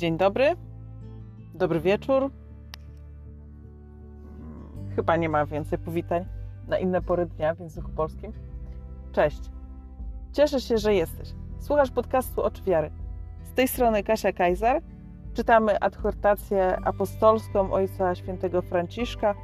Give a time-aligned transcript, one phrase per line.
[0.00, 0.56] Dzień dobry,
[1.54, 2.30] dobry wieczór.
[4.96, 6.24] Chyba nie ma więcej powitań
[6.68, 8.32] na inne pory dnia w języku polskim.
[9.12, 9.40] Cześć.
[10.32, 11.28] Cieszę się, że jesteś.
[11.58, 12.90] Słuchasz podcastu Oczy Wiary.
[13.42, 14.82] Z tej strony Kasia Kajzar.
[15.34, 19.34] Czytamy adhortację apostolską Ojca Świętego Franciszka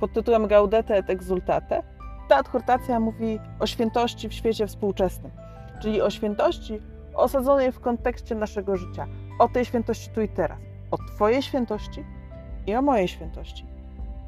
[0.00, 1.82] pod tytułem Gaudete et Exultate.
[2.28, 5.32] Ta adhortacja mówi o świętości w świecie współczesnym,
[5.82, 6.80] czyli o świętości
[7.14, 9.06] osadzonej w kontekście naszego życia,
[9.40, 10.58] o tej świętości tu i teraz,
[10.90, 12.04] o Twojej świętości
[12.66, 13.66] i o mojej świętości,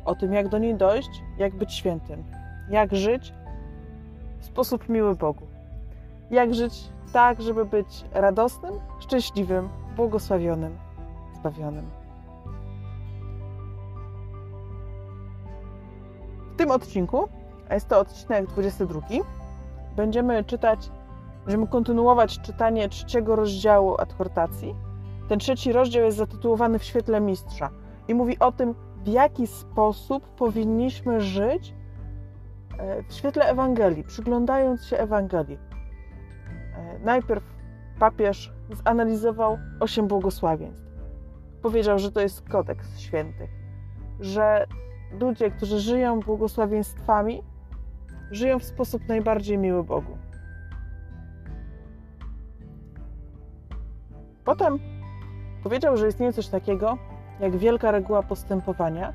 [0.05, 2.25] o tym, jak do niej dojść, jak być świętym,
[2.71, 3.35] jak żyć
[4.41, 5.47] w sposób miły Bogu,
[6.31, 10.79] jak żyć tak, żeby być radosnym, szczęśliwym, błogosławionym,
[11.35, 11.91] zbawionym.
[16.53, 17.29] W tym odcinku,
[17.69, 19.01] a jest to odcinek 22,
[19.97, 20.91] będziemy czytać,
[21.45, 24.92] będziemy kontynuować czytanie trzeciego rozdziału adhortacji.
[25.29, 27.71] Ten trzeci rozdział jest zatytułowany W świetle mistrza
[28.09, 31.75] i mówi o tym, w jaki sposób powinniśmy żyć
[32.79, 35.59] e, w świetle Ewangelii, przyglądając się Ewangelii.
[36.77, 37.45] E, najpierw
[37.99, 38.53] papież
[38.85, 40.93] zanalizował osiem błogosławieństw.
[41.63, 43.51] Powiedział, że to jest kodeks świętych,
[44.21, 44.67] że
[45.21, 47.43] ludzie, którzy żyją błogosławieństwami,
[48.31, 50.19] żyją w sposób najbardziej miły Bogu.
[54.45, 54.79] Potem
[55.63, 56.99] powiedział, że istnieje coś takiego
[57.41, 59.13] jak wielka reguła postępowania.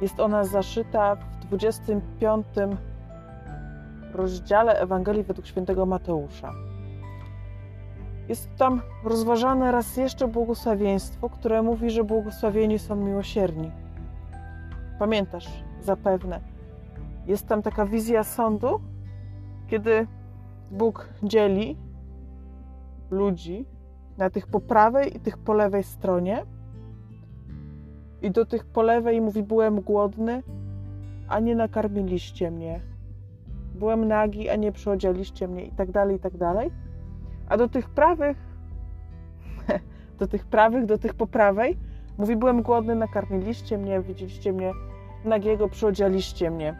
[0.00, 2.46] Jest ona zaszyta w 25
[4.14, 6.52] rozdziale Ewangelii według świętego Mateusza.
[8.28, 13.70] Jest tam rozważane raz jeszcze błogosławieństwo, które mówi, że błogosławieni są miłosierni.
[14.98, 15.48] Pamiętasz
[15.80, 16.40] zapewne.
[17.26, 18.80] Jest tam taka wizja sądu,
[19.68, 20.06] kiedy
[20.70, 21.76] Bóg dzieli
[23.10, 23.64] ludzi
[24.18, 26.46] na tych po prawej i tych po lewej stronie.
[28.22, 30.42] I do tych po lewej mówi: Byłem głodny,
[31.28, 32.80] a nie nakarmiliście mnie.
[33.74, 36.70] Byłem nagi, a nie przyodzialiście mnie, i tak dalej, i tak dalej.
[37.48, 38.36] A do tych prawych,
[40.18, 41.78] do tych prawych, do tych po prawej,
[42.18, 44.72] mówi: Byłem głodny, nakarmiliście mnie, widzieliście mnie
[45.24, 46.76] nagiego, przyodzialiście mnie.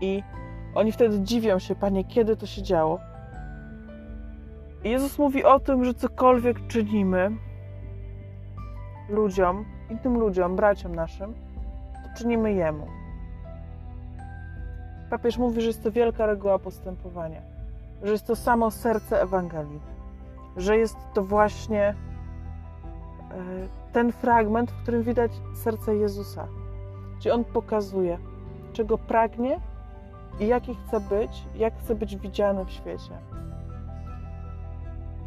[0.00, 0.22] I
[0.74, 2.98] oni wtedy dziwią się, panie, kiedy to się działo.
[4.84, 7.30] Jezus mówi o tym, że cokolwiek czynimy
[9.08, 11.34] ludziom, innym ludziom, braciom naszym,
[11.94, 12.86] to czynimy Jemu.
[15.10, 17.40] Papież mówi, że jest to wielka reguła postępowania,
[18.02, 19.80] że jest to samo serce Ewangelii,
[20.56, 21.94] że jest to właśnie e,
[23.92, 26.46] ten fragment, w którym widać serce Jezusa,
[27.18, 28.18] gdzie On pokazuje,
[28.72, 29.60] czego pragnie
[30.40, 33.12] i jaki chce być, jak chce być widziany w świecie.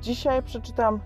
[0.01, 0.99] Dzisiaj przeczytam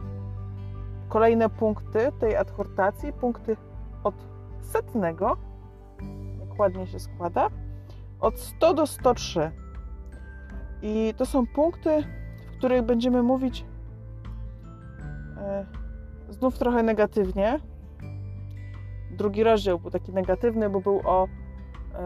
[1.10, 3.58] kolejne punkty tej adhortacji, punkty
[4.04, 4.16] od
[4.62, 5.38] setnego,
[6.40, 7.50] jak ładnie się składa,
[8.20, 9.52] od 100 do 103.
[10.82, 12.04] I to są punkty,
[12.48, 13.66] w których będziemy mówić
[15.38, 15.66] e,
[16.30, 17.60] znów trochę negatywnie.
[19.12, 21.28] Drugi rozdział był taki negatywny, bo był o,
[21.94, 22.00] e,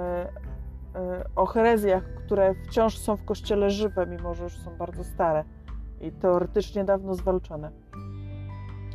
[0.96, 5.44] e, o herezjach, które wciąż są w kościele żywe, mimo że już są bardzo stare
[6.02, 7.72] i teoretycznie dawno zwalczone.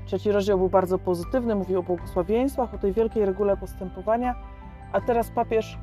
[0.06, 4.34] Trzeci rozdział był bardzo pozytywny, mówił o błogosławieństwach, o tej wielkiej regule postępowania,
[4.92, 5.78] a teraz papież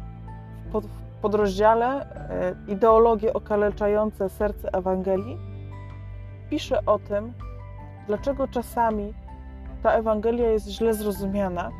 [0.65, 5.37] w, pod, w podrozdziale e, ideologie okaleczające serce Ewangelii
[6.49, 7.33] pisze o tym,
[8.07, 9.13] dlaczego czasami
[9.83, 11.71] ta Ewangelia jest źle zrozumiana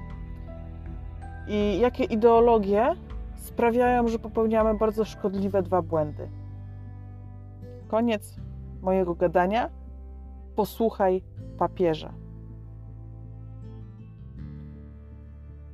[1.48, 2.96] i jakie ideologie
[3.36, 6.30] sprawiają, że popełniamy bardzo szkodliwe dwa błędy.
[7.88, 8.36] Koniec
[8.82, 9.70] mojego gadania.
[10.56, 11.22] Posłuchaj
[11.58, 12.14] papieża.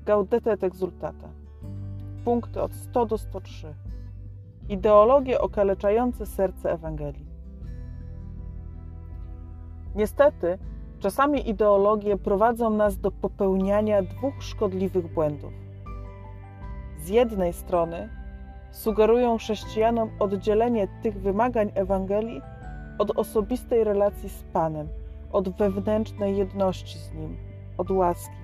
[0.06, 1.28] Gaudete et exultate.
[2.26, 3.74] Punkty od 100 do 103.
[4.70, 7.26] Ideologie okaleczające serce Ewangelii.
[9.96, 10.58] Niestety,
[11.00, 15.54] czasami ideologie prowadzą nas do popełniania dwóch szkodliwych błędów.
[17.00, 18.10] Z jednej strony
[18.72, 22.42] sugerują chrześcijanom oddzielenie tych wymagań Ewangelii
[22.98, 24.88] od osobistej relacji z Panem,
[25.32, 27.38] od wewnętrznej jedności z Nim,
[27.78, 28.36] od łaski.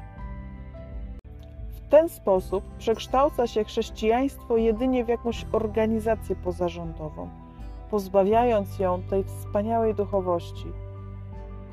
[1.69, 7.29] W ten sposób przekształca się chrześcijaństwo jedynie w jakąś organizację pozarządową,
[7.91, 10.65] pozbawiając ją tej wspaniałej duchowości,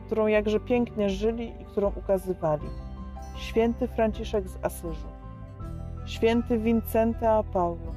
[0.07, 2.67] którą jakże pięknie żyli i którą ukazywali
[3.37, 5.09] święty Franciszek z Asyżu,
[6.07, 7.93] święty Wincenty a Paulo,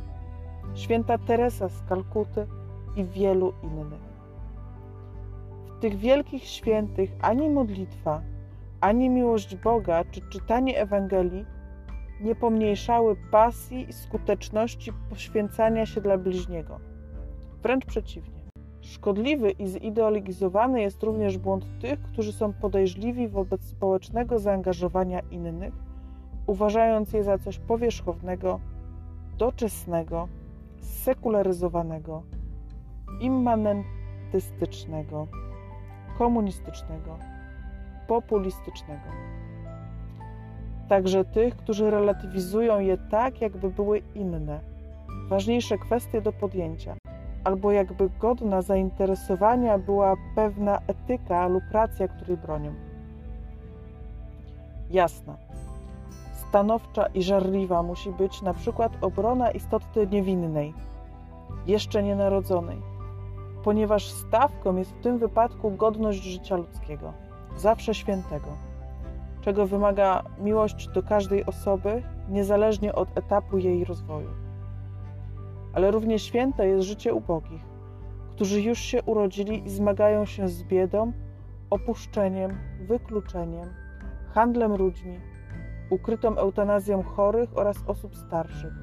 [0.75, 2.47] święta Teresa z Kalkuty
[2.95, 4.12] i wielu innych.
[5.83, 8.21] Tych wielkich świętych ani modlitwa,
[8.81, 11.45] ani miłość Boga czy czytanie Ewangelii
[12.21, 16.79] nie pomniejszały pasji i skuteczności poświęcania się dla bliźniego.
[17.63, 18.39] Wręcz przeciwnie.
[18.81, 25.73] Szkodliwy i zideologizowany jest również błąd tych, którzy są podejrzliwi wobec społecznego zaangażowania innych,
[26.47, 28.59] uważając je za coś powierzchownego,
[29.37, 30.27] doczesnego,
[30.81, 32.23] sekularyzowanego,
[33.21, 35.27] immanentystycznego,
[36.17, 37.17] komunistycznego,
[38.07, 39.09] populistycznego.
[40.89, 44.59] Także tych, którzy relatywizują je tak, jakby były inne,
[45.29, 46.95] ważniejsze kwestie do podjęcia,
[47.43, 52.73] albo jakby godna zainteresowania była pewna etyka lub racja, której bronią.
[54.89, 55.37] Jasna,
[56.49, 60.73] stanowcza i żarliwa musi być na przykład obrona istoty niewinnej,
[61.67, 62.77] jeszcze nienarodzonej,
[63.63, 67.13] ponieważ stawką jest w tym wypadku godność życia ludzkiego,
[67.57, 68.47] zawsze świętego,
[69.41, 74.29] czego wymaga miłość do każdej osoby, niezależnie od etapu jej rozwoju.
[75.73, 77.61] Ale równie święte jest życie ubogich,
[78.31, 81.11] którzy już się urodzili i zmagają się z biedą,
[81.69, 83.69] opuszczeniem, wykluczeniem,
[84.33, 85.19] handlem ludźmi,
[85.89, 88.73] ukrytą eutanazją chorych oraz osób starszych,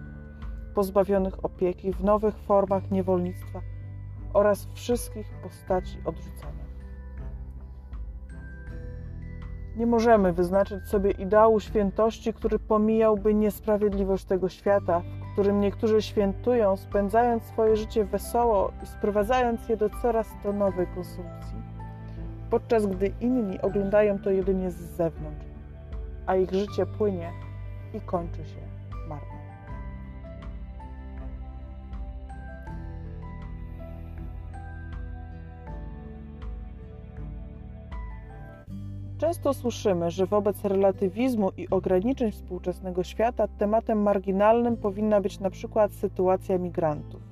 [0.74, 3.60] pozbawionych opieki w nowych formach niewolnictwa
[4.32, 6.60] oraz wszystkich postaci odrzucania.
[9.76, 16.76] Nie możemy wyznaczyć sobie ideału świętości, który pomijałby niesprawiedliwość tego świata, w którym niektórzy świętują,
[16.76, 21.56] spędzając swoje życie wesoło i sprowadzając je do coraz to nowej konsumpcji,
[22.50, 25.46] podczas gdy inni oglądają to jedynie z zewnątrz,
[26.26, 27.32] a ich życie płynie
[27.94, 28.69] i kończy się
[39.20, 45.92] Często słyszymy, że wobec relatywizmu i ograniczeń współczesnego świata tematem marginalnym powinna być na przykład
[45.92, 47.22] sytuacja migrantów.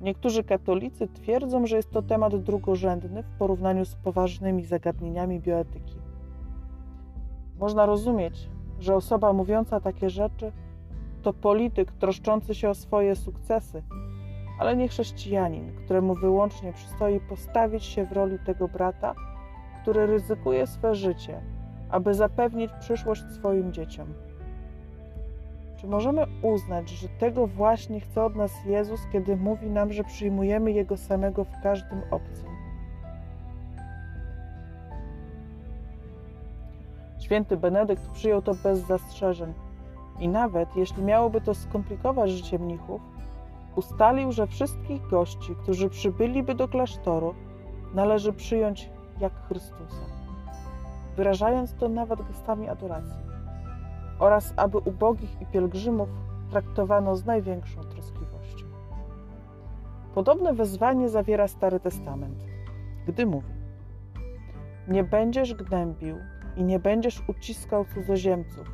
[0.00, 5.96] Niektórzy katolicy twierdzą, że jest to temat drugorzędny w porównaniu z poważnymi zagadnieniami bioetyki.
[7.58, 8.48] Można rozumieć,
[8.80, 10.52] że osoba mówiąca takie rzeczy
[11.22, 13.82] to polityk troszczący się o swoje sukcesy,
[14.60, 19.14] ale nie chrześcijanin, któremu wyłącznie przystoi postawić się w roli tego brata,
[19.84, 21.40] który ryzykuje swe życie,
[21.90, 24.14] aby zapewnić przyszłość swoim dzieciom.
[25.76, 30.72] Czy możemy uznać, że tego właśnie chce od nas Jezus, kiedy mówi nam, że przyjmujemy
[30.72, 32.46] Jego samego w każdym obcym?
[37.18, 39.52] Święty Benedykt przyjął to bez zastrzeżeń
[40.18, 43.00] i nawet jeśli miałoby to skomplikować życie mnichów,
[43.76, 47.34] ustalił, że wszystkich gości, którzy przybyliby do klasztoru,
[47.94, 50.04] należy przyjąć jak Chrystusa,
[51.16, 53.24] wyrażając to nawet gestami adoracji,
[54.18, 56.08] oraz aby ubogich i pielgrzymów
[56.50, 58.66] traktowano z największą troskliwością.
[60.14, 62.44] Podobne wezwanie zawiera Stary Testament,
[63.06, 63.54] gdy mówi:
[64.88, 66.16] Nie będziesz gnębił
[66.56, 68.70] i nie będziesz uciskał cudzoziemców,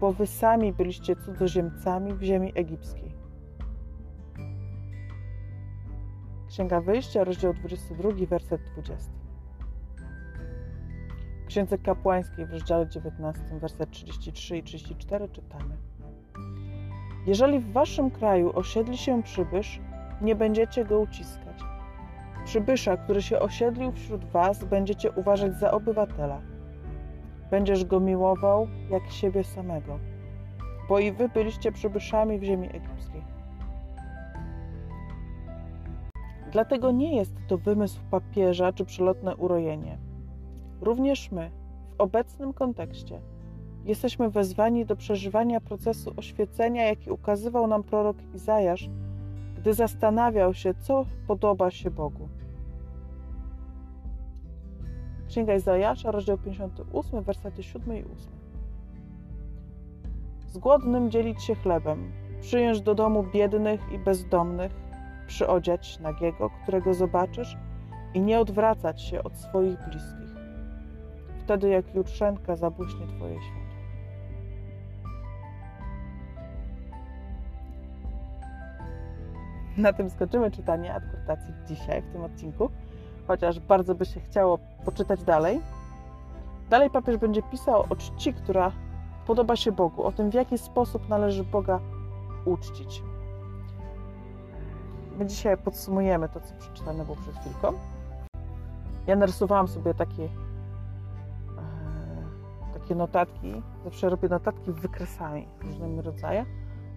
[0.00, 3.18] bo wy sami byliście cudzoziemcami w ziemi egipskiej.
[6.48, 9.17] Księga Wyjścia, rozdział 22, werset 20.
[11.48, 15.76] Księdze Kapłańskiej w rozdziale 19, werset 33 i 34 czytamy:
[17.26, 19.80] Jeżeli w waszym kraju osiedli się przybysz,
[20.20, 21.56] nie będziecie go uciskać.
[22.44, 26.40] Przybysza, który się osiedlił wśród was, będziecie uważać za obywatela.
[27.50, 29.98] Będziesz go miłował jak siebie samego,
[30.88, 33.22] bo i wy byliście przybyszami w ziemi egipskiej.
[36.52, 40.07] Dlatego nie jest to wymysł papieża czy przelotne urojenie
[40.80, 41.50] Również my,
[41.88, 43.20] w obecnym kontekście,
[43.84, 48.90] jesteśmy wezwani do przeżywania procesu oświecenia, jaki ukazywał nam prorok Izajasz,
[49.56, 52.28] gdy zastanawiał się, co podoba się Bogu.
[55.28, 58.12] Księga Izajasza, rozdział 58, wersety 7 i 8.
[60.46, 64.72] Z głodnym dzielić się chlebem, przyjąć do domu biednych i bezdomnych,
[65.26, 67.56] przyodziać nagiego, którego zobaczysz,
[68.14, 70.27] i nie odwracać się od swoich bliskich
[71.48, 73.62] wtedy jak jutrzenka zabłyśnie Twoje światło.
[79.76, 82.70] Na tym skończymy czytanie adkurtacji dzisiaj, w tym odcinku,
[83.26, 85.60] chociaż bardzo by się chciało poczytać dalej.
[86.70, 88.72] Dalej papież będzie pisał o czci, która
[89.26, 91.80] podoba się Bogu, o tym, w jaki sposób należy Boga
[92.44, 93.02] uczcić.
[95.18, 97.72] My dzisiaj podsumujemy to, co przeczytane było przed chwilką.
[99.06, 100.28] Ja narysowałam sobie takie
[102.88, 103.62] takie notatki.
[103.84, 106.46] Zawsze robię notatki wykresami różnymi rodzajach.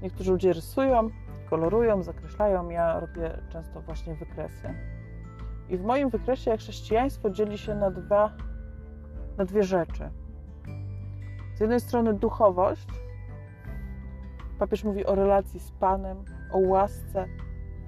[0.02, 1.10] Niektórzy ludzie rysują,
[1.50, 2.70] kolorują, zakreślają.
[2.70, 4.74] Ja robię często właśnie wykresy.
[5.70, 8.34] I w moim wykresie chrześcijaństwo dzieli się na, dwa,
[9.38, 10.10] na dwie rzeczy.
[11.56, 12.88] Z jednej strony duchowość.
[14.60, 16.18] Papież mówi o relacji z Panem,
[16.52, 17.26] o łasce,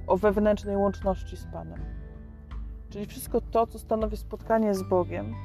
[0.07, 1.79] o wewnętrznej łączności z Panem.
[2.89, 5.35] Czyli wszystko to, co stanowi spotkanie z Bogiem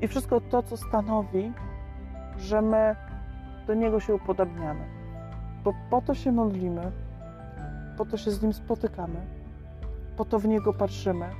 [0.00, 1.52] i wszystko to, co stanowi,
[2.38, 2.96] że my
[3.66, 4.84] do Niego się upodabniamy.
[5.64, 6.92] Bo po to się modlimy,
[7.96, 9.26] po to się z Nim spotykamy,
[10.16, 11.30] po to w Niego patrzymy,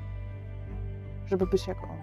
[1.27, 1.97] żeby być jak On.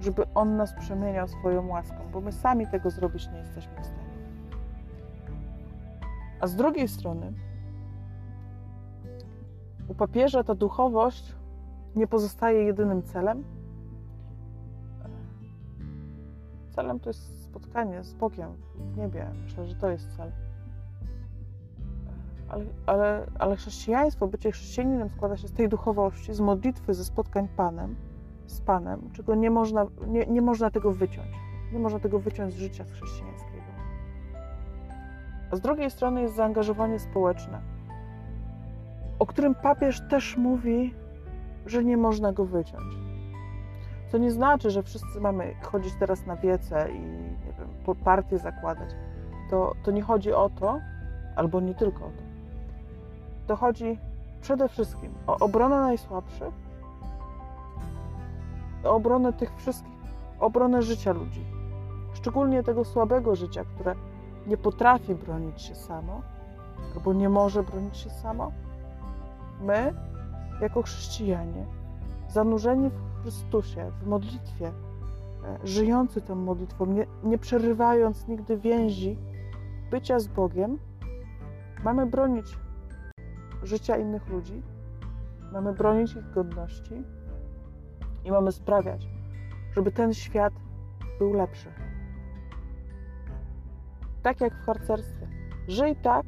[0.00, 4.04] Żeby On nas przemieniał swoją łaską, bo my sami tego zrobić nie jesteśmy w stanie.
[6.40, 7.32] A z drugiej strony,
[9.88, 11.34] u papieża ta duchowość
[11.96, 13.44] nie pozostaje jedynym celem.
[16.74, 19.26] Celem to jest spotkanie z Bogiem w niebie.
[19.42, 20.32] Myślę, że to jest cel.
[22.48, 27.48] Ale, ale, ale chrześcijaństwo, bycie chrześcijaninem składa się z tej duchowości, z modlitwy, ze spotkań
[27.56, 27.96] Panem,
[28.46, 31.28] z Panem, czego nie można, nie, nie można tego wyciąć.
[31.72, 33.64] Nie można tego wyciąć z życia chrześcijańskiego.
[35.50, 37.60] A z drugiej strony jest zaangażowanie społeczne,
[39.18, 40.94] o którym papież też mówi,
[41.66, 43.03] że nie można go wyciąć.
[44.14, 47.00] To nie znaczy, że wszyscy mamy chodzić teraz na wiece i
[47.46, 48.90] nie wiem, partię zakładać.
[49.50, 50.80] To, to nie chodzi o to,
[51.36, 52.22] albo nie tylko o to.
[53.46, 53.98] To chodzi
[54.40, 56.54] przede wszystkim o obronę najsłabszych,
[58.84, 59.98] o obronę tych wszystkich,
[60.40, 61.44] obronę życia ludzi.
[62.12, 63.94] Szczególnie tego słabego życia, które
[64.46, 66.22] nie potrafi bronić się samo,
[66.94, 68.52] albo nie może bronić się samo.
[69.60, 69.94] My,
[70.60, 71.66] jako chrześcijanie,
[72.28, 79.18] zanurzeni w Chrystusie, w modlitwie, e, żyjący tą modlitwą, nie, nie przerywając nigdy więzi
[79.90, 80.78] bycia z Bogiem,
[81.84, 82.58] mamy bronić
[83.62, 84.62] życia innych ludzi,
[85.52, 87.02] mamy bronić ich godności
[88.24, 89.08] i mamy sprawiać,
[89.74, 90.52] żeby ten świat
[91.18, 91.68] był lepszy.
[94.22, 95.28] Tak jak w harcerstwie.
[95.68, 96.26] Żyj tak,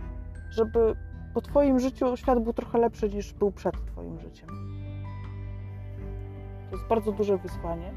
[0.51, 0.97] żeby
[1.35, 4.49] po Twoim życiu świat był trochę lepszy niż był przed Twoim życiem.
[6.71, 7.93] To jest bardzo duże wyzwanie,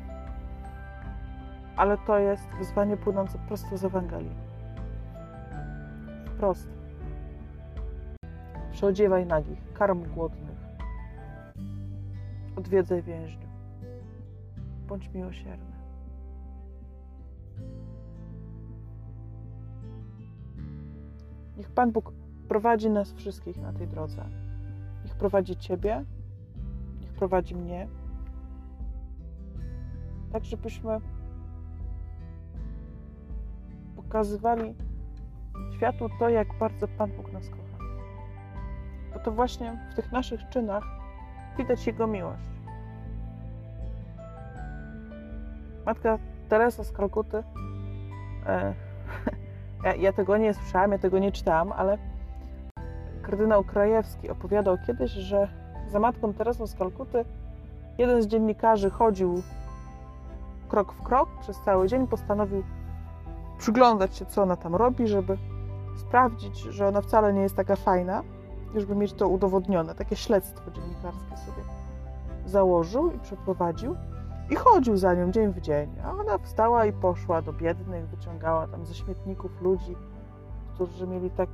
[1.76, 4.36] ale to jest wyzwanie płynące prosto z Ewangelii.
[6.26, 6.70] Wprost.
[8.72, 10.58] Przeodziewaj nagich, karm głodnych,
[12.56, 13.52] odwiedzaj więźniów,
[14.88, 15.70] bądź miłosierny.
[21.58, 22.14] Niech Pan Bóg
[22.48, 24.26] prowadzi nas wszystkich na tej drodze.
[25.06, 26.06] Niech prowadzi Ciebie,
[27.02, 27.88] niech prowadzi mnie,
[30.34, 31.02] tak żebyśmy
[33.96, 34.76] pokazywali
[35.76, 37.84] światu to, jak bardzo Pan Bóg nas kocha.
[39.14, 40.84] Bo to właśnie w tych naszych czynach
[41.58, 42.50] widać Jego miłość.
[45.86, 46.18] Matka
[46.50, 47.44] Teresa z Kalkuty,
[48.46, 48.74] e,
[49.86, 51.98] ja, ja tego nie słyszałam, ja tego nie czytałam, ale
[53.22, 55.48] kardynał Krajewski opowiadał kiedyś, że
[55.88, 57.26] za matką Teresą z Kalkuty
[57.98, 59.44] jeden z dziennikarzy chodził
[60.70, 62.64] krok w krok przez cały dzień, postanowił
[63.58, 65.38] przyglądać się, co ona tam robi, żeby
[65.96, 68.24] sprawdzić, że ona wcale nie jest taka fajna,
[68.76, 69.96] żeby mieć to udowodnione.
[69.96, 71.64] Takie śledztwo dziennikarskie sobie
[72.46, 73.96] założył i przeprowadził
[74.50, 75.96] i chodził za nią dzień w dzień.
[76.04, 79.96] A ona wstała i poszła do biednych, wyciągała tam ze śmietników ludzi,
[80.76, 81.50] którzy mieli tak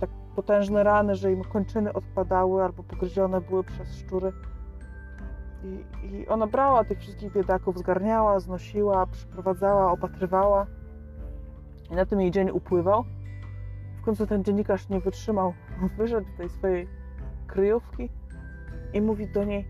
[0.00, 4.32] tak potężne rany, że im kończyny odpadały albo pogryzione były przez szczury.
[5.64, 10.66] I, I ona brała tych wszystkich biedaków, zgarniała, znosiła, przyprowadzała, opatrywała.
[11.90, 13.04] I na tym jej dzień upływał.
[14.02, 15.54] W końcu ten dziennikarz nie wytrzymał,
[15.98, 16.88] wyszedł tej swojej
[17.46, 18.10] kryjówki
[18.92, 19.68] i mówi do niej: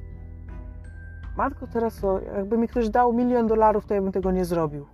[1.37, 4.87] Matko Tereso, jakby mi ktoś dał milion dolarów, to ja bym tego nie zrobił.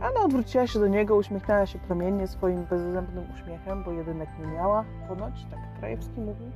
[0.00, 4.84] Anna odwróciła się do niego, uśmiechnęła się promiennie swoim bezzębnym uśmiechem, bo jedynek nie miała
[5.08, 6.50] ponoć, tak Krajewski mówił.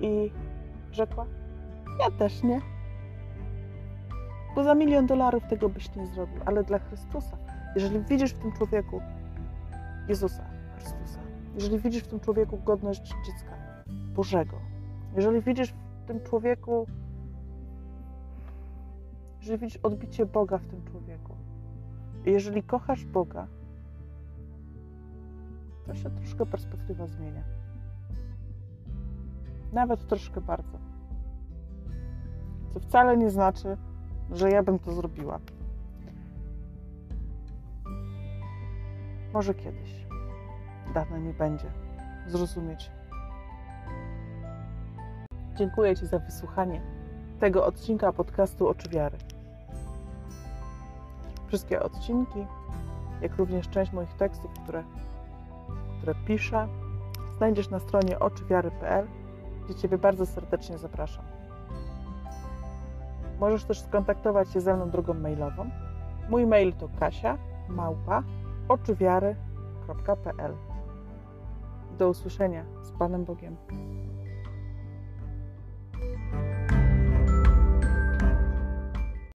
[0.00, 0.32] I
[0.92, 1.26] rzekła,
[2.00, 2.60] ja też nie.
[4.54, 7.36] Bo za milion dolarów tego byś nie zrobił, ale dla Chrystusa.
[7.74, 9.00] Jeżeli widzisz w tym człowieku
[10.08, 10.44] Jezusa,
[10.76, 11.20] Chrystusa,
[11.54, 13.56] jeżeli widzisz w tym człowieku godność dziecka
[14.14, 14.56] Bożego,
[15.16, 16.86] jeżeli widzisz w tym człowieku
[19.40, 21.36] jeżeli widzisz odbicie Boga w tym człowieku.
[22.26, 23.46] Jeżeli kochasz Boga,
[25.86, 27.42] to się troszkę perspektywa zmienia.
[29.72, 30.78] Nawet troszkę bardzo.
[32.74, 33.76] Co wcale nie znaczy,
[34.30, 35.38] że ja bym to zrobiła.
[39.32, 40.06] Może kiedyś
[40.94, 41.70] dane mi będzie
[42.26, 42.90] zrozumieć.
[45.54, 46.80] Dziękuję Ci za wysłuchanie
[47.40, 49.18] tego odcinka podcastu Oczy Wiary.
[51.46, 52.46] Wszystkie odcinki,
[53.22, 54.84] jak również część moich tekstów, które,
[55.98, 56.68] które piszę,
[57.36, 59.06] znajdziesz na stronie oczywiary.pl,
[59.70, 61.24] gdzie Ciebie bardzo serdecznie zapraszam.
[63.40, 65.70] Możesz też skontaktować się ze mną drogą mailową.
[66.30, 67.38] Mój mail to kasia
[71.98, 73.56] Do usłyszenia z Panem Bogiem.